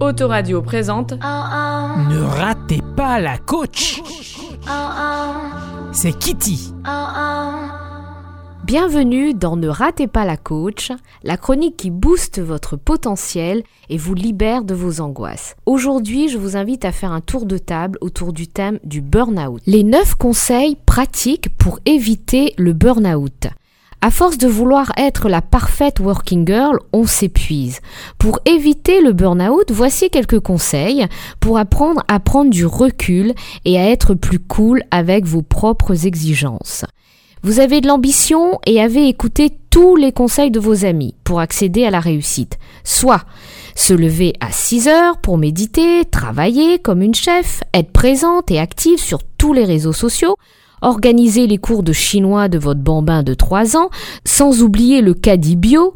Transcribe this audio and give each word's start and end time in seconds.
Autoradio 0.00 0.60
présente 0.60 1.12
Ne 1.12 2.22
ratez 2.22 2.82
pas 2.94 3.18
la 3.18 3.38
coach 3.38 4.02
C'est 5.92 6.16
Kitty 6.16 6.74
Bienvenue 8.64 9.32
dans 9.32 9.56
Ne 9.56 9.68
ratez 9.68 10.06
pas 10.06 10.26
la 10.26 10.36
coach, 10.36 10.92
la 11.24 11.38
chronique 11.38 11.78
qui 11.78 11.90
booste 11.90 12.38
votre 12.38 12.76
potentiel 12.76 13.62
et 13.88 13.96
vous 13.96 14.12
libère 14.12 14.62
de 14.62 14.74
vos 14.74 15.00
angoisses. 15.00 15.56
Aujourd'hui, 15.64 16.28
je 16.28 16.36
vous 16.36 16.58
invite 16.58 16.84
à 16.84 16.92
faire 16.92 17.12
un 17.12 17.22
tour 17.22 17.46
de 17.46 17.56
table 17.56 17.98
autour 18.02 18.34
du 18.34 18.46
thème 18.46 18.78
du 18.84 19.00
burn-out. 19.00 19.62
Les 19.66 19.84
9 19.84 20.16
conseils 20.16 20.76
pratiques 20.84 21.56
pour 21.56 21.80
éviter 21.86 22.52
le 22.58 22.74
burn-out. 22.74 23.48
À 24.00 24.12
force 24.12 24.38
de 24.38 24.46
vouloir 24.46 24.92
être 24.96 25.28
la 25.28 25.42
parfaite 25.42 25.98
working 25.98 26.46
girl, 26.46 26.78
on 26.92 27.04
s'épuise. 27.04 27.80
Pour 28.16 28.38
éviter 28.44 29.00
le 29.00 29.12
burn-out, 29.12 29.72
voici 29.72 30.08
quelques 30.08 30.38
conseils 30.38 31.04
pour 31.40 31.58
apprendre 31.58 32.04
à 32.06 32.20
prendre 32.20 32.50
du 32.50 32.64
recul 32.64 33.34
et 33.64 33.76
à 33.76 33.90
être 33.90 34.14
plus 34.14 34.38
cool 34.38 34.84
avec 34.92 35.24
vos 35.24 35.42
propres 35.42 36.06
exigences. 36.06 36.84
Vous 37.42 37.58
avez 37.58 37.80
de 37.80 37.88
l'ambition 37.88 38.60
et 38.66 38.80
avez 38.80 39.08
écouté 39.08 39.50
tous 39.70 39.96
les 39.96 40.12
conseils 40.12 40.52
de 40.52 40.60
vos 40.60 40.84
amis 40.84 41.16
pour 41.24 41.40
accéder 41.40 41.84
à 41.84 41.90
la 41.90 42.00
réussite. 42.00 42.56
Soit 42.84 43.24
se 43.74 43.94
lever 43.94 44.32
à 44.38 44.52
6 44.52 44.86
heures 44.86 45.18
pour 45.18 45.38
méditer, 45.38 46.04
travailler 46.04 46.78
comme 46.78 47.02
une 47.02 47.14
chef, 47.16 47.64
être 47.74 47.92
présente 47.92 48.52
et 48.52 48.60
active 48.60 49.00
sur 49.00 49.18
tous 49.38 49.52
les 49.52 49.64
réseaux 49.64 49.92
sociaux, 49.92 50.36
organiser 50.82 51.46
les 51.46 51.58
cours 51.58 51.82
de 51.82 51.92
chinois 51.92 52.48
de 52.48 52.58
votre 52.58 52.80
bambin 52.80 53.22
de 53.22 53.34
3 53.34 53.76
ans, 53.76 53.90
sans 54.24 54.62
oublier 54.62 55.00
le 55.00 55.14
caddie 55.14 55.56
bio 55.56 55.94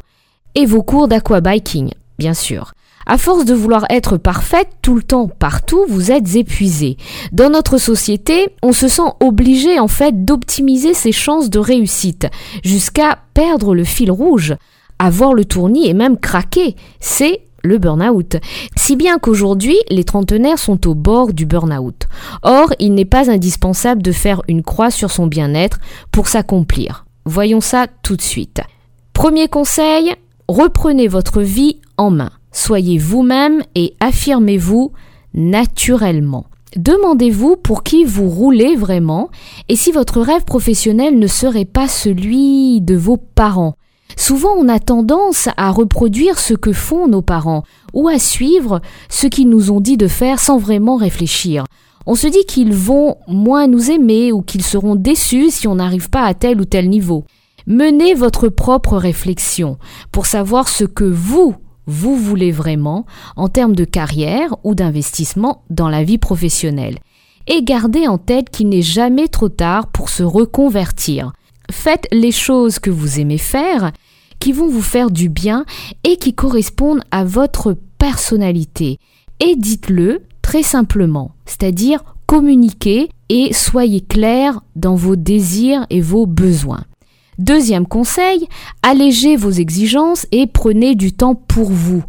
et 0.55 0.65
vos 0.65 0.83
cours 0.83 1.07
d'aquabiking, 1.07 1.91
bien 2.17 2.33
sûr. 2.33 2.73
À 3.05 3.17
force 3.17 3.43
de 3.43 3.53
vouloir 3.53 3.85
être 3.89 4.17
parfaite 4.17 4.69
tout 4.81 4.95
le 4.95 5.03
temps, 5.03 5.27
partout, 5.27 5.85
vous 5.89 6.11
êtes 6.11 6.35
épuisé. 6.35 6.97
Dans 7.33 7.49
notre 7.49 7.77
société, 7.77 8.55
on 8.61 8.71
se 8.71 8.87
sent 8.87 9.11
obligé 9.19 9.77
en 9.79 9.89
fait 9.89 10.23
d'optimiser 10.23 10.93
ses 10.93 11.11
chances 11.11 11.49
de 11.49 11.59
réussite, 11.59 12.27
jusqu'à 12.63 13.19
perdre 13.33 13.75
le 13.75 13.83
fil 13.83 14.09
rouge, 14.09 14.55
avoir 14.99 15.33
le 15.33 15.43
tournis 15.43 15.87
et 15.87 15.93
même 15.93 16.17
craquer. 16.17 16.75
C'est 17.01 17.41
le 17.63 17.77
burn-out. 17.77 18.37
Si 18.75 18.95
bien 18.95 19.17
qu'aujourd'hui, 19.17 19.77
les 19.89 20.03
trentenaires 20.03 20.59
sont 20.59 20.87
au 20.87 20.95
bord 20.95 21.33
du 21.33 21.45
burn-out. 21.45 22.07
Or, 22.43 22.73
il 22.79 22.93
n'est 22.93 23.05
pas 23.05 23.31
indispensable 23.31 24.01
de 24.01 24.11
faire 24.11 24.41
une 24.47 24.63
croix 24.63 24.91
sur 24.91 25.11
son 25.11 25.27
bien-être 25.27 25.79
pour 26.11 26.27
s'accomplir. 26.27 27.05
Voyons 27.25 27.61
ça 27.61 27.87
tout 28.03 28.15
de 28.15 28.21
suite. 28.21 28.61
Premier 29.13 29.47
conseil, 29.47 30.13
reprenez 30.47 31.07
votre 31.07 31.41
vie 31.41 31.79
en 31.97 32.11
main. 32.11 32.31
Soyez 32.51 32.97
vous-même 32.97 33.63
et 33.75 33.95
affirmez-vous 33.99 34.91
naturellement. 35.33 36.45
Demandez-vous 36.75 37.55
pour 37.55 37.83
qui 37.83 38.03
vous 38.03 38.29
roulez 38.29 38.75
vraiment 38.75 39.29
et 39.69 39.75
si 39.75 39.91
votre 39.91 40.21
rêve 40.21 40.43
professionnel 40.43 41.19
ne 41.19 41.27
serait 41.27 41.65
pas 41.65 41.87
celui 41.87 42.81
de 42.81 42.95
vos 42.95 43.17
parents. 43.17 43.75
Souvent 44.17 44.53
on 44.57 44.69
a 44.69 44.79
tendance 44.79 45.49
à 45.57 45.71
reproduire 45.71 46.39
ce 46.39 46.53
que 46.53 46.73
font 46.73 47.07
nos 47.07 47.21
parents 47.21 47.63
ou 47.93 48.07
à 48.07 48.19
suivre 48.19 48.81
ce 49.09 49.27
qu'ils 49.27 49.49
nous 49.49 49.71
ont 49.71 49.81
dit 49.81 49.97
de 49.97 50.07
faire 50.07 50.39
sans 50.39 50.57
vraiment 50.57 50.95
réfléchir. 50.95 51.65
On 52.05 52.15
se 52.15 52.27
dit 52.27 52.45
qu'ils 52.45 52.73
vont 52.73 53.17
moins 53.27 53.67
nous 53.67 53.89
aimer 53.89 54.31
ou 54.31 54.41
qu'ils 54.41 54.63
seront 54.63 54.95
déçus 54.95 55.51
si 55.51 55.67
on 55.67 55.75
n'arrive 55.75 56.09
pas 56.09 56.23
à 56.23 56.33
tel 56.33 56.59
ou 56.59 56.65
tel 56.65 56.89
niveau. 56.89 57.23
Menez 57.65 58.13
votre 58.13 58.49
propre 58.49 58.97
réflexion 58.97 59.77
pour 60.11 60.25
savoir 60.25 60.67
ce 60.67 60.83
que 60.83 61.05
vous, 61.05 61.55
vous 61.85 62.17
voulez 62.17 62.51
vraiment 62.51 63.05
en 63.37 63.47
termes 63.47 63.75
de 63.75 63.85
carrière 63.85 64.55
ou 64.65 64.75
d'investissement 64.75 65.63
dans 65.69 65.87
la 65.87 66.03
vie 66.03 66.17
professionnelle. 66.17 66.99
Et 67.47 67.63
gardez 67.63 68.07
en 68.07 68.17
tête 68.17 68.49
qu'il 68.49 68.69
n'est 68.69 68.81
jamais 68.81 69.27
trop 69.29 69.49
tard 69.49 69.87
pour 69.87 70.09
se 70.09 70.23
reconvertir. 70.23 71.31
Faites 71.71 72.07
les 72.11 72.31
choses 72.31 72.79
que 72.79 72.89
vous 72.89 73.19
aimez 73.19 73.37
faire, 73.37 73.91
qui 74.43 74.51
vont 74.51 74.67
vous 74.67 74.81
faire 74.81 75.09
du 75.09 75.29
bien 75.29 75.63
et 76.03 76.17
qui 76.17 76.33
correspondent 76.33 77.01
à 77.11 77.23
votre 77.23 77.77
personnalité. 77.97 78.99
Et 79.39 79.55
dites-le 79.55 80.23
très 80.41 80.63
simplement, 80.63 81.31
c'est-à-dire 81.45 82.03
communiquez 82.25 83.07
et 83.29 83.53
soyez 83.53 84.01
clair 84.01 84.59
dans 84.75 84.95
vos 84.95 85.15
désirs 85.15 85.85
et 85.89 86.01
vos 86.01 86.25
besoins. 86.25 86.83
Deuxième 87.39 87.87
conseil, 87.87 88.49
allégez 88.81 89.37
vos 89.37 89.49
exigences 89.49 90.27
et 90.33 90.45
prenez 90.45 90.95
du 90.95 91.13
temps 91.13 91.35
pour 91.35 91.71
vous. 91.71 92.03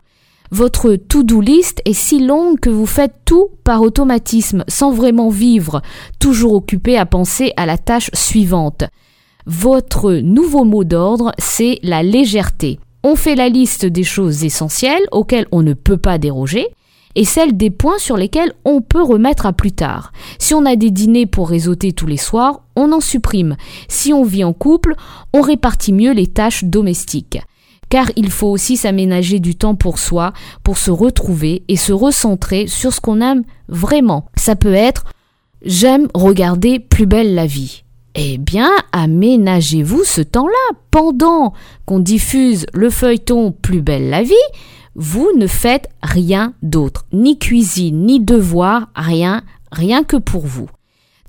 Votre 0.50 0.96
to-do 0.96 1.40
list 1.40 1.82
est 1.84 1.92
si 1.92 2.18
longue 2.18 2.58
que 2.58 2.70
vous 2.70 2.86
faites 2.86 3.14
tout 3.24 3.50
par 3.62 3.80
automatisme 3.80 4.64
sans 4.66 4.90
vraiment 4.90 5.28
vivre, 5.28 5.82
toujours 6.18 6.54
occupé 6.54 6.98
à 6.98 7.06
penser 7.06 7.52
à 7.56 7.64
la 7.64 7.78
tâche 7.78 8.10
suivante. 8.12 8.82
Votre 9.46 10.12
nouveau 10.12 10.64
mot 10.64 10.84
d'ordre, 10.84 11.32
c'est 11.38 11.78
la 11.82 12.02
légèreté. 12.02 12.78
On 13.02 13.14
fait 13.14 13.34
la 13.34 13.50
liste 13.50 13.84
des 13.84 14.02
choses 14.02 14.42
essentielles 14.42 15.06
auxquelles 15.12 15.46
on 15.52 15.62
ne 15.62 15.74
peut 15.74 15.98
pas 15.98 16.16
déroger 16.16 16.66
et 17.14 17.26
celle 17.26 17.54
des 17.56 17.70
points 17.70 17.98
sur 17.98 18.16
lesquels 18.16 18.54
on 18.64 18.80
peut 18.80 19.02
remettre 19.02 19.44
à 19.44 19.52
plus 19.52 19.72
tard. 19.72 20.12
Si 20.38 20.54
on 20.54 20.64
a 20.64 20.76
des 20.76 20.90
dîners 20.90 21.26
pour 21.26 21.50
réseauter 21.50 21.92
tous 21.92 22.06
les 22.06 22.16
soirs, 22.16 22.62
on 22.74 22.90
en 22.92 23.00
supprime. 23.00 23.56
Si 23.86 24.14
on 24.14 24.24
vit 24.24 24.44
en 24.44 24.54
couple, 24.54 24.94
on 25.34 25.42
répartit 25.42 25.92
mieux 25.92 26.12
les 26.12 26.26
tâches 26.26 26.64
domestiques. 26.64 27.38
Car 27.90 28.10
il 28.16 28.30
faut 28.30 28.48
aussi 28.48 28.78
s'aménager 28.78 29.40
du 29.40 29.54
temps 29.54 29.74
pour 29.74 29.98
soi, 29.98 30.32
pour 30.64 30.78
se 30.78 30.90
retrouver 30.90 31.62
et 31.68 31.76
se 31.76 31.92
recentrer 31.92 32.66
sur 32.66 32.94
ce 32.94 33.00
qu'on 33.00 33.20
aime 33.20 33.44
vraiment. 33.68 34.24
Ça 34.36 34.56
peut 34.56 34.74
être 34.74 35.04
j'aime 35.64 36.08
regarder 36.14 36.78
plus 36.78 37.06
belle 37.06 37.34
la 37.34 37.46
vie. 37.46 37.83
Eh 38.14 38.38
bien, 38.38 38.70
aménagez-vous 38.92 40.04
ce 40.04 40.20
temps-là 40.20 40.78
pendant 40.90 41.52
qu'on 41.84 41.98
diffuse 41.98 42.66
le 42.72 42.90
feuilleton 42.90 43.52
Plus 43.52 43.82
belle 43.82 44.08
la 44.10 44.22
vie 44.22 44.34
vous 44.96 45.30
ne 45.36 45.48
faites 45.48 45.88
rien 46.02 46.54
d'autre, 46.62 47.06
ni 47.12 47.38
cuisine, 47.38 48.06
ni 48.06 48.20
devoir, 48.20 48.90
rien, 48.94 49.42
rien 49.72 50.04
que 50.04 50.16
pour 50.16 50.46
vous. 50.46 50.68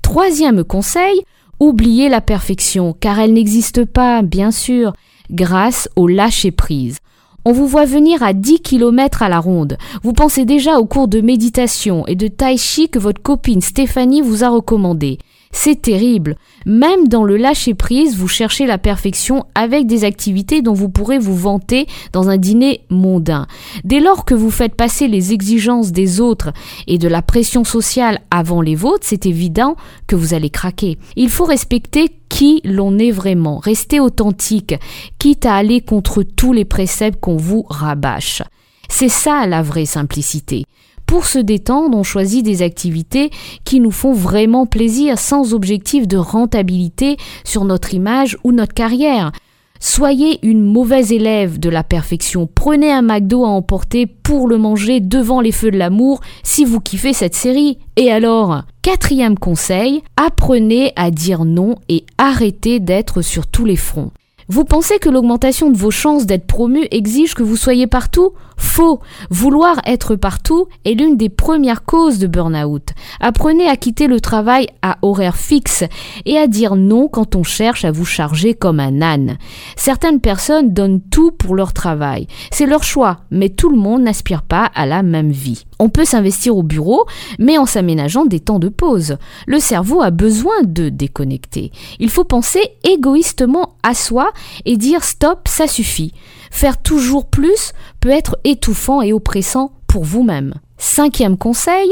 Troisième 0.02 0.62
conseil, 0.62 1.22
oubliez 1.58 2.08
la 2.08 2.20
perfection, 2.20 2.94
car 2.98 3.18
elle 3.18 3.32
n'existe 3.32 3.84
pas, 3.84 4.22
bien 4.22 4.52
sûr, 4.52 4.92
grâce 5.30 5.88
au 5.96 6.06
lâcher-prise. 6.06 6.98
On 7.44 7.52
vous 7.52 7.66
voit 7.66 7.86
venir 7.86 8.22
à 8.22 8.32
10 8.32 8.60
km 8.60 9.22
à 9.22 9.28
la 9.28 9.40
ronde. 9.40 9.78
Vous 10.02 10.12
pensez 10.12 10.44
déjà 10.44 10.78
au 10.78 10.86
cours 10.86 11.08
de 11.08 11.20
méditation 11.20 12.06
et 12.06 12.14
de 12.14 12.28
tai 12.28 12.56
chi 12.56 12.88
que 12.88 12.98
votre 12.98 13.22
copine 13.22 13.60
Stéphanie 13.60 14.20
vous 14.20 14.44
a 14.44 14.48
recommandé. 14.48 15.18
C'est 15.52 15.82
terrible. 15.82 16.36
Même 16.66 17.08
dans 17.08 17.24
le 17.24 17.36
lâcher-prise, 17.36 18.16
vous 18.16 18.28
cherchez 18.28 18.66
la 18.66 18.78
perfection 18.78 19.44
avec 19.54 19.86
des 19.86 20.04
activités 20.04 20.62
dont 20.62 20.72
vous 20.72 20.88
pourrez 20.88 21.18
vous 21.18 21.36
vanter 21.36 21.86
dans 22.12 22.28
un 22.28 22.36
dîner 22.36 22.82
mondain. 22.90 23.46
Dès 23.84 24.00
lors 24.00 24.24
que 24.24 24.34
vous 24.34 24.50
faites 24.50 24.74
passer 24.74 25.08
les 25.08 25.32
exigences 25.32 25.92
des 25.92 26.20
autres 26.20 26.52
et 26.86 26.98
de 26.98 27.08
la 27.08 27.22
pression 27.22 27.64
sociale 27.64 28.20
avant 28.30 28.60
les 28.60 28.74
vôtres, 28.74 29.06
c'est 29.06 29.26
évident 29.26 29.76
que 30.06 30.16
vous 30.16 30.34
allez 30.34 30.50
craquer. 30.50 30.98
Il 31.16 31.30
faut 31.30 31.44
respecter 31.44 32.10
qui 32.28 32.60
l'on 32.64 32.98
est 32.98 33.12
vraiment, 33.12 33.58
rester 33.58 34.00
authentique, 34.00 34.74
quitte 35.18 35.46
à 35.46 35.54
aller 35.54 35.80
contre 35.80 36.22
tous 36.22 36.52
les 36.52 36.64
préceptes 36.64 37.20
qu'on 37.20 37.36
vous 37.36 37.64
rabâche. 37.68 38.42
C'est 38.88 39.08
ça 39.08 39.46
la 39.46 39.62
vraie 39.62 39.86
simplicité. 39.86 40.64
Pour 41.06 41.26
se 41.26 41.38
détendre, 41.38 41.96
on 41.96 42.02
choisit 42.02 42.44
des 42.44 42.62
activités 42.62 43.30
qui 43.64 43.78
nous 43.78 43.92
font 43.92 44.12
vraiment 44.12 44.66
plaisir 44.66 45.18
sans 45.18 45.54
objectif 45.54 46.08
de 46.08 46.16
rentabilité 46.16 47.16
sur 47.44 47.64
notre 47.64 47.94
image 47.94 48.36
ou 48.42 48.52
notre 48.52 48.74
carrière. 48.74 49.30
Soyez 49.78 50.38
une 50.42 50.62
mauvaise 50.62 51.12
élève 51.12 51.60
de 51.60 51.68
la 51.68 51.84
perfection. 51.84 52.48
Prenez 52.52 52.90
un 52.90 53.02
McDo 53.02 53.44
à 53.44 53.48
emporter 53.48 54.06
pour 54.06 54.48
le 54.48 54.58
manger 54.58 55.00
devant 55.00 55.40
les 55.40 55.52
feux 55.52 55.70
de 55.70 55.78
l'amour 55.78 56.20
si 56.42 56.64
vous 56.64 56.80
kiffez 56.80 57.12
cette 57.12 57.34
série. 57.34 57.78
Et 57.96 58.10
alors? 58.10 58.62
Quatrième 58.82 59.38
conseil, 59.38 60.02
apprenez 60.16 60.92
à 60.96 61.10
dire 61.10 61.44
non 61.44 61.76
et 61.88 62.04
arrêtez 62.18 62.80
d'être 62.80 63.22
sur 63.22 63.46
tous 63.46 63.64
les 63.64 63.76
fronts. 63.76 64.10
Vous 64.48 64.64
pensez 64.64 65.00
que 65.00 65.08
l'augmentation 65.08 65.70
de 65.70 65.76
vos 65.76 65.90
chances 65.90 66.24
d'être 66.24 66.46
promu 66.46 66.86
exige 66.92 67.34
que 67.34 67.42
vous 67.42 67.56
soyez 67.56 67.88
partout? 67.88 68.32
Faux. 68.56 69.00
Vouloir 69.28 69.80
être 69.86 70.14
partout 70.14 70.66
est 70.84 70.94
l'une 70.94 71.16
des 71.16 71.28
premières 71.28 71.84
causes 71.84 72.18
de 72.18 72.28
burn-out. 72.28 72.90
Apprenez 73.20 73.68
à 73.68 73.76
quitter 73.76 74.06
le 74.06 74.20
travail 74.20 74.68
à 74.82 74.98
horaire 75.02 75.36
fixe 75.36 75.82
et 76.26 76.38
à 76.38 76.46
dire 76.46 76.76
non 76.76 77.08
quand 77.08 77.34
on 77.34 77.42
cherche 77.42 77.84
à 77.84 77.90
vous 77.90 78.04
charger 78.04 78.54
comme 78.54 78.78
un 78.78 79.02
âne. 79.02 79.36
Certaines 79.74 80.20
personnes 80.20 80.72
donnent 80.72 81.02
tout 81.02 81.32
pour 81.32 81.56
leur 81.56 81.72
travail. 81.72 82.28
C'est 82.52 82.66
leur 82.66 82.84
choix, 82.84 83.18
mais 83.32 83.48
tout 83.48 83.68
le 83.68 83.78
monde 83.78 84.02
n'aspire 84.02 84.42
pas 84.42 84.70
à 84.76 84.86
la 84.86 85.02
même 85.02 85.32
vie. 85.32 85.64
On 85.78 85.90
peut 85.90 86.06
s'investir 86.06 86.56
au 86.56 86.62
bureau, 86.62 87.04
mais 87.38 87.58
en 87.58 87.66
s'aménageant 87.66 88.24
des 88.24 88.40
temps 88.40 88.58
de 88.58 88.70
pause. 88.70 89.18
Le 89.46 89.58
cerveau 89.58 90.00
a 90.00 90.10
besoin 90.10 90.62
de 90.62 90.88
déconnecter. 90.88 91.72
Il 91.98 92.08
faut 92.08 92.24
penser 92.24 92.62
égoïstement 92.84 93.74
à 93.82 93.92
soi 93.92 94.30
et 94.64 94.76
dire 94.76 95.04
stop, 95.04 95.48
ça 95.48 95.66
suffit. 95.66 96.12
Faire 96.50 96.80
toujours 96.80 97.26
plus 97.26 97.72
peut 98.00 98.10
être 98.10 98.38
étouffant 98.44 99.02
et 99.02 99.12
oppressant 99.12 99.72
pour 99.86 100.04
vous-même. 100.04 100.54
Cinquième 100.78 101.36
conseil, 101.36 101.90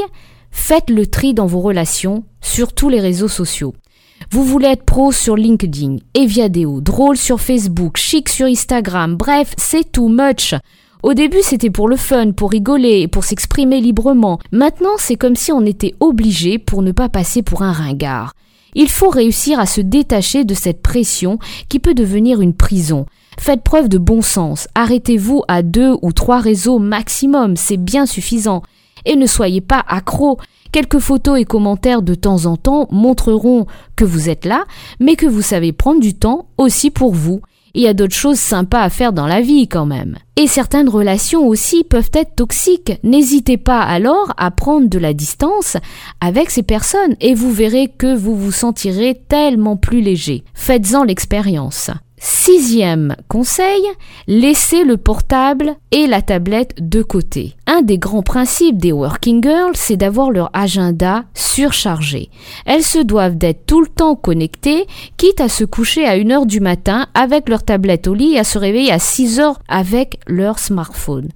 faites 0.50 0.91
le 0.91 1.06
tri 1.06 1.35
dans 1.35 1.46
vos 1.46 1.61
relations 1.61 2.25
sur 2.41 2.73
tous 2.73 2.88
les 2.88 3.00
réseaux 3.00 3.29
sociaux. 3.29 3.75
Vous 4.31 4.44
voulez 4.44 4.69
être 4.69 4.85
pro 4.85 5.12
sur 5.12 5.37
LinkedIn, 5.37 5.96
Eviadeo, 6.14 6.81
drôle 6.81 7.17
sur 7.17 7.41
Facebook, 7.41 7.96
chic 7.96 8.29
sur 8.29 8.46
Instagram, 8.46 9.17
bref, 9.17 9.52
c'est 9.56 9.91
too 9.91 10.08
much. 10.08 10.55
Au 11.02 11.12
début, 11.12 11.43
c'était 11.43 11.70
pour 11.70 11.87
le 11.87 11.96
fun, 11.96 12.32
pour 12.32 12.50
rigoler 12.50 13.08
pour 13.08 13.25
s'exprimer 13.25 13.81
librement. 13.81 14.38
Maintenant, 14.52 14.96
c'est 14.96 15.17
comme 15.17 15.37
si 15.37 15.52
on 15.52 15.67
était 15.67 15.94
obligé 16.00 16.58
pour 16.58 16.81
ne 16.81 16.93
pas 16.93 17.11
passer 17.11 17.43
pour 17.43 17.62
un 17.62 17.73
ringard. 17.73 18.32
Il 18.75 18.88
faut 18.88 19.09
réussir 19.09 19.59
à 19.61 19.67
se 19.67 19.81
détacher 19.81 20.44
de 20.44 20.55
cette 20.55 20.82
pression 20.82 21.38
qui 21.69 21.79
peut 21.79 21.94
devenir 21.94 22.41
une 22.41 22.55
prison. 22.55 23.06
Faites 23.38 23.62
preuve 23.62 23.88
de 23.88 23.99
bon 23.99 24.23
sens. 24.23 24.69
Arrêtez-vous 24.75 25.43
à 25.49 25.62
deux 25.62 25.97
ou 26.03 26.12
trois 26.12 26.41
réseaux 26.41 26.79
maximum, 26.79 27.56
c'est 27.56 27.76
bien 27.76 28.06
suffisant. 28.06 28.62
Et 29.05 29.17
ne 29.17 29.26
soyez 29.26 29.61
pas 29.61 29.85
accro. 29.87 30.38
Quelques 30.73 30.99
photos 30.99 31.38
et 31.38 31.44
commentaires 31.44 32.03
de 32.03 32.15
temps 32.15 32.47
en 32.47 32.56
temps 32.56 32.88
montreront 32.91 33.67
que 33.97 34.05
vous 34.05 34.29
êtes 34.29 34.44
là, 34.44 34.65
mais 34.99 35.15
que 35.15 35.27
vous 35.27 35.43
savez 35.43 35.73
prendre 35.73 36.00
du 36.00 36.15
temps 36.15 36.47
aussi 36.59 36.91
pour 36.91 37.15
vous. 37.15 37.41
Il 37.75 37.82
y 37.82 37.88
a 37.88 37.94
d'autres 37.94 38.15
choses 38.15 38.38
sympas 38.38 38.82
à 38.82 38.88
faire 38.88 39.12
dans 39.12 39.26
la 39.26 39.41
vie 39.41 39.67
quand 39.67 39.85
même. 39.85 40.17
Et 40.37 40.47
certaines 40.47 40.88
relations 40.88 41.47
aussi 41.47 41.82
peuvent 41.82 42.11
être 42.12 42.37
toxiques. 42.37 42.93
N'hésitez 43.03 43.56
pas 43.56 43.81
alors 43.81 44.32
à 44.37 44.53
prendre 44.53 44.88
de 44.88 44.99
la 44.99 45.12
distance 45.12 45.76
avec 46.21 46.50
ces 46.50 46.62
personnes 46.62 47.17
et 47.21 47.35
vous 47.35 47.53
verrez 47.53 47.88
que 47.88 48.15
vous 48.15 48.37
vous 48.37 48.53
sentirez 48.53 49.21
tellement 49.29 49.76
plus 49.76 50.00
léger. 50.00 50.44
Faites-en 50.55 51.03
l'expérience. 51.03 51.91
Sixième 52.26 53.17
conseil, 53.29 53.82
laissez 54.26 54.82
le 54.85 54.97
portable 54.97 55.76
et 55.91 56.06
la 56.06 56.23
tablette 56.23 56.75
de 56.81 57.03
côté. 57.03 57.55
Un 57.67 57.82
des 57.82 57.99
grands 57.99 58.23
principes 58.23 58.79
des 58.79 58.93
working 58.93 59.43
girls, 59.43 59.76
c'est 59.76 59.99
d'avoir 59.99 60.31
leur 60.31 60.49
agenda 60.55 61.25
surchargé. 61.35 62.31
Elles 62.65 62.82
se 62.82 62.99
doivent 62.99 63.37
d'être 63.37 63.67
tout 63.67 63.82
le 63.82 63.88
temps 63.88 64.17
connectées, 64.17 64.87
quitte 65.19 65.43
à 65.43 65.50
se 65.50 65.65
coucher 65.65 66.06
à 66.06 66.12
1 66.12 66.31
heure 66.31 66.47
du 66.47 66.61
matin 66.61 67.09
avec 67.12 67.47
leur 67.50 67.62
tablette 67.62 68.06
au 68.06 68.15
lit 68.15 68.37
et 68.37 68.38
à 68.38 68.44
se 68.44 68.59
réveiller 68.59 68.91
à 68.91 68.99
6 68.99 69.41
heures 69.41 69.61
avec 69.69 70.19
leur 70.27 70.59
smartphone. 70.59 71.29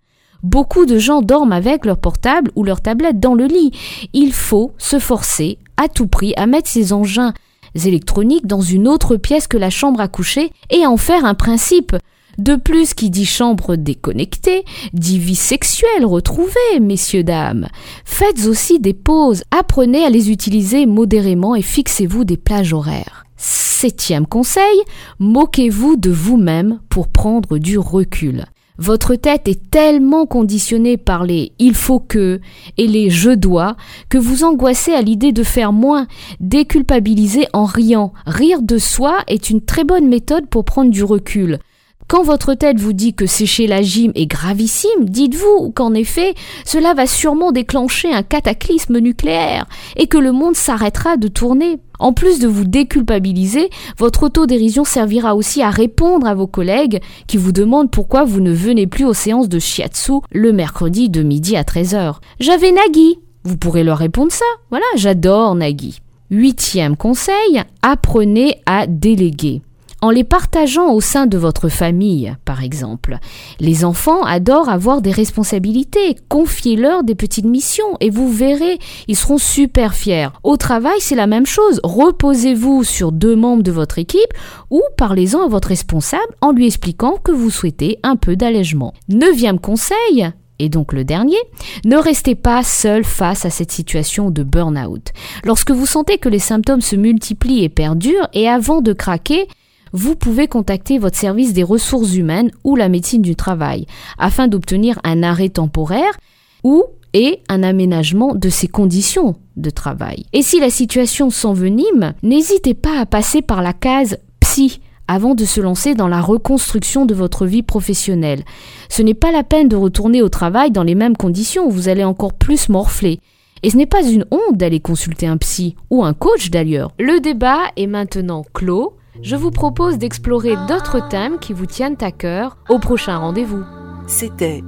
Beaucoup 0.43 0.87
de 0.87 0.97
gens 0.97 1.21
dorment 1.21 1.53
avec 1.53 1.85
leur 1.85 1.99
portable 1.99 2.51
ou 2.57 2.65
leur 2.65 2.81
tablette 2.81 3.21
dans 3.21 3.35
le 3.35 3.45
lit. 3.45 3.73
Il 4.15 4.33
faut 4.33 4.73
se 4.79 4.99
forcer 4.99 5.59
à 5.77 5.89
tout 5.89 6.07
prix 6.07 6.33
à 6.39 6.47
mettre 6.47 6.71
ces 6.71 6.95
engins 6.95 7.35
électroniques 7.75 8.47
dans 8.47 8.61
une 8.61 8.89
autre 8.89 9.17
pièce 9.17 9.47
que 9.47 9.57
la 9.57 9.71
chambre 9.71 10.01
à 10.01 10.09
coucher 10.09 10.53
et 10.71 10.87
en 10.87 10.97
faire 10.97 11.25
un 11.25 11.35
principe. 11.35 11.97
De 12.39 12.55
plus, 12.55 12.95
qui 12.95 13.11
dit 13.11 13.27
chambre 13.27 13.75
déconnectée, 13.75 14.65
dit 14.93 15.19
vie 15.19 15.35
sexuelle 15.35 16.05
retrouvée, 16.05 16.79
messieurs, 16.81 17.25
dames. 17.25 17.67
Faites 18.05 18.47
aussi 18.47 18.79
des 18.79 18.95
pauses, 18.95 19.43
apprenez 19.51 20.05
à 20.05 20.11
les 20.11 20.31
utiliser 20.31 20.87
modérément 20.87 21.57
et 21.57 21.63
fixez-vous 21.63 22.25
des 22.25 22.37
plages 22.37 22.73
horaires. 22.73 23.25
Septième 23.37 24.27
conseil, 24.27 24.83
moquez-vous 25.19 25.97
de 25.97 26.11
vous-même 26.11 26.81
pour 26.89 27.09
prendre 27.09 27.59
du 27.59 27.77
recul. 27.77 28.45
Votre 28.79 29.17
tête 29.17 29.49
est 29.49 29.71
tellement 29.71 30.25
conditionnée 30.25 30.97
par 30.97 31.25
les 31.25 31.51
il 31.59 31.75
faut 31.75 31.99
que 31.99 32.41
et 32.77 32.87
les 32.87 33.11
je 33.11 33.31
dois 33.31 33.77
que 34.09 34.19
vous 34.19 34.45
angoissez 34.45 34.93
à 34.93 35.03
l'idée 35.03 35.33
de 35.33 35.43
faire 35.43 35.73
moins, 35.73 36.07
déculpabiliser 36.39 37.47
en 37.53 37.65
riant. 37.65 38.13
Rire 38.25 38.63
de 38.63 38.79
soi 38.79 39.19
est 39.27 39.51
une 39.51 39.61
très 39.61 39.83
bonne 39.83 40.07
méthode 40.09 40.47
pour 40.49 40.65
prendre 40.65 40.93
du 40.93 41.03
recul. 41.03 41.59
Quand 42.09 42.23
votre 42.23 42.55
tête 42.55 42.81
vous 42.81 42.95
dit 42.95 43.13
que 43.13 43.27
sécher 43.27 43.67
la 43.67 43.83
gym 43.83 44.13
est 44.15 44.25
gravissime, 44.25 45.05
dites-vous 45.05 45.73
qu'en 45.73 45.93
effet, 45.93 46.35
cela 46.65 46.95
va 46.95 47.07
sûrement 47.07 47.53
déclencher 47.53 48.11
un 48.11 48.23
cataclysme 48.23 48.99
nucléaire 48.99 49.67
et 49.95 50.07
que 50.07 50.17
le 50.17 50.33
monde 50.33 50.57
s'arrêtera 50.57 51.19
de 51.19 51.29
tourner. 51.29 51.81
En 51.99 52.15
plus 52.15 52.39
de 52.39 52.49
vous 52.49 52.65
déculpabiliser, 52.65 53.69
votre 53.99 54.23
autodérision 54.23 54.85
servira 54.85 55.37
aussi 55.37 55.61
à 55.61 55.69
répondre 55.69 56.27
à 56.27 56.35
vos 56.35 56.47
collègues 56.47 57.03
qui 57.27 57.37
vous 57.37 57.53
demandent 57.53 57.91
pourquoi 57.91 58.25
vous 58.25 58.41
ne 58.41 58.53
venez 58.53 58.87
plus 58.87 59.05
aux 59.05 59.13
séances 59.13 59.51
de 59.51 59.59
shiatsu 59.59 60.21
le 60.33 60.53
mercredi 60.55 61.11
de 61.11 61.23
midi 61.23 61.57
à 61.57 61.63
13h. 61.63 62.15
J'avais 62.41 62.73
Nagui. 62.73 63.19
Vous 63.45 63.59
pourrez 63.59 63.85
leur 63.85 63.99
répondre 63.99 64.33
ça. 64.33 64.47
Voilà, 64.71 64.87
j'adore 64.97 65.55
Nagui. 65.55 66.01
Huitième 66.31 66.97
conseil, 66.97 67.63
apprenez 67.83 68.63
à 68.65 68.87
déléguer 68.87 69.61
en 70.01 70.11
les 70.11 70.25
partageant 70.25 70.93
au 70.93 71.01
sein 71.01 71.27
de 71.27 71.39
votre 71.39 71.69
famille, 71.69 72.35
par 72.45 72.63
exemple. 72.63 73.19
Les 73.61 73.85
enfants 73.85 74.23
adorent 74.23 74.69
avoir 74.69 75.03
des 75.03 75.11
responsabilités, 75.11 76.17
confiez-leur 76.29 77.03
des 77.03 77.15
petites 77.15 77.45
missions 77.45 77.97
et 78.01 78.11
vous 78.11 78.31
verrez, 78.31 78.79
ils 79.09 79.17
seront 79.17 79.39
super 79.39 79.95
fiers. 79.95 80.29
Au 80.43 80.57
travail, 80.57 80.99
c'est 81.01 81.17
la 81.17 81.27
même 81.27 81.47
chose, 81.47 81.81
reposez-vous 81.83 82.85
sur 82.85 83.13
deux 83.13 83.37
membres 83.37 83.63
de 83.63 83.73
votre 83.73 83.99
équipe 83.99 84.33
ou 84.71 84.83
parlez-en 84.97 85.43
à 85.43 85.49
votre 85.49 85.69
responsable 85.69 86.35
en 86.41 86.53
lui 86.53 86.67
expliquant 86.67 87.17
que 87.23 87.33
vous 87.33 87.51
souhaitez 87.51 87.99
un 88.03 88.17
peu 88.17 88.37
d'allègement. 88.37 88.95
Neuvième 89.09 89.59
conseil, 89.59 90.31
et 90.59 90.69
donc 90.69 90.93
le 90.93 91.05
dernier, 91.05 91.39
ne 91.85 91.97
restez 91.97 92.35
pas 92.35 92.63
seul 92.63 93.05
face 93.05 93.45
à 93.45 93.51
cette 93.51 93.73
situation 93.73 94.31
de 94.31 94.43
burn-out. 94.43 95.13
Lorsque 95.45 95.71
vous 95.71 95.87
sentez 95.87 96.19
que 96.19 96.29
les 96.29 96.39
symptômes 96.39 96.81
se 96.81 96.97
multiplient 96.97 97.65
et 97.65 97.69
perdurent, 97.69 98.29
et 98.33 98.49
avant 98.49 98.81
de 98.81 98.93
craquer, 98.93 99.47
vous 99.93 100.15
pouvez 100.15 100.47
contacter 100.47 100.99
votre 100.99 101.17
service 101.17 101.53
des 101.53 101.63
ressources 101.63 102.15
humaines 102.15 102.51
ou 102.65 102.77
la 102.77 102.89
médecine 102.89 103.23
du 103.23 103.37
travail 103.37 103.87
afin 104.19 104.49
d'obtenir 104.49 104.99
un 105.05 105.23
arrêt 105.23 105.49
temporaire 105.49 106.19
ou 106.65 106.85
et 107.15 107.41
un 107.49 107.63
aménagement 107.63 108.35
de 108.35 108.49
ces 108.49 108.69
conditions 108.69 109.37
de 109.57 109.71
travail. 109.71 110.25
Et 110.33 110.43
si 110.43 110.61
la 110.61 110.71
situation 110.71 111.31
s'envenime, 111.31 112.15
n'hésitez 112.23 112.75
pas 112.75 113.01
à 113.01 113.07
passer 113.07 113.43
par 113.43 113.63
la 113.63 113.73
case 113.73 114.19
psy 114.41 114.81
avant 115.09 115.35
de 115.35 115.47
se 115.47 115.61
lancer 115.61 115.95
dans 115.95 116.07
la 116.07 116.21
reconstruction 116.21 117.07
de 117.07 117.15
votre 117.15 117.47
vie 117.47 117.63
professionnelle. 117.63 118.45
Ce 118.91 119.03
n'est 119.03 119.15
pas 119.15 119.33
la 119.33 119.43
peine 119.43 119.69
de 119.69 119.77
retourner 119.77 120.21
au 120.21 120.29
travail 120.29 120.71
dans 120.71 120.83
les 120.83 120.95
mêmes 120.95 121.17
conditions, 121.17 121.69
vous 121.69 121.89
allez 121.89 122.05
encore 122.05 122.35
plus 122.35 122.69
morfler. 122.69 123.21
Et 123.63 123.71
ce 123.71 123.77
n'est 123.77 123.87
pas 123.87 124.05
une 124.07 124.27
honte 124.31 124.57
d'aller 124.57 124.81
consulter 124.81 125.27
un 125.27 125.39
psy 125.39 125.75
ou 125.91 126.05
un 126.05 126.13
coach 126.13 126.51
d'ailleurs. 126.51 126.93
Le 126.99 127.21
débat 127.21 127.63
est 127.77 127.89
maintenant 127.89 128.45
clos 128.53 128.95
je 129.23 129.37
vous 129.37 129.51
propose 129.51 129.99
d'explorer 129.99 130.57
d'autres 130.69 131.07
thèmes 131.09 131.39
qui 131.39 131.53
vous 131.53 131.67
tiennent 131.67 131.97
à 132.01 132.13
cœur 132.13 132.57
au 132.69 132.79
prochain 132.79 133.19
rendez-vous. 133.19 133.65
C'était 134.07 134.63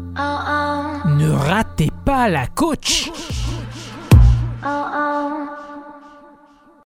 Ne 1.07 1.31
ratez 1.31 1.91
pas 2.05 2.29
la 2.29 2.47
coach 2.47 3.11
oh, 4.65 4.67
oh. 4.67 5.60